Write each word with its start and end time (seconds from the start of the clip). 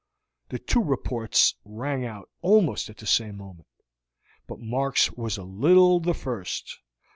The 0.49 0.57
two 0.57 0.83
reports 0.83 1.53
rang 1.63 2.05
out 2.07 2.27
almost 2.41 2.89
at 2.89 2.97
the 2.97 3.05
same 3.05 3.37
moment, 3.37 3.67
but 4.47 4.59
Mark's 4.59 5.11
was 5.11 5.37
a 5.37 5.43
little 5.43 5.99
the 5.99 6.15
first. 6.15 6.79